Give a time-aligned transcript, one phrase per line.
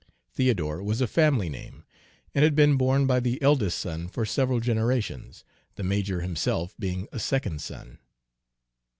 [0.33, 1.83] Theodore was a family name,
[2.33, 5.43] and had been borne by the eldest son for several generations,
[5.75, 7.99] the major himself being a second son.